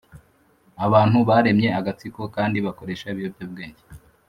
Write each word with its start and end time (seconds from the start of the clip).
Abantu 0.85 1.17
baremye 1.29 1.69
agatsiko 1.79 2.21
kandi 2.35 2.57
bakoresha 2.65 3.05
ibiyobyabwenge 3.13 3.83